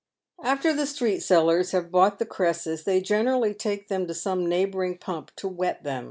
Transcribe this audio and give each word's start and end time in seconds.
After 0.43 0.73
the 0.73 0.87
street 0.87 1.19
sellers 1.19 1.73
have 1.73 1.91
bought 1.91 2.17
the 2.17 2.25
cresses, 2.25 2.85
they 2.85 3.01
generally 3.01 3.53
take 3.53 3.87
them 3.87 4.07
to 4.07 4.15
some 4.15 4.49
neighbouring 4.49 4.97
pump 4.97 5.29
to 5.35 5.47
wet 5.47 5.83
them. 5.83 5.99